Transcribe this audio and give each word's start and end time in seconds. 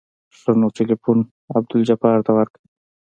ښه 0.37 0.51
نو 0.59 0.67
ټېلفون 0.77 1.19
عبدالجبار 1.57 2.17
ته 2.25 2.31
ورکه. 2.37 2.59